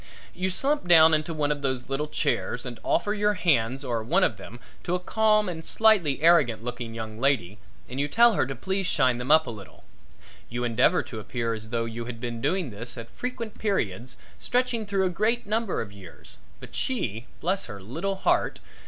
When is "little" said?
1.87-2.07, 9.51-9.83, 17.79-18.15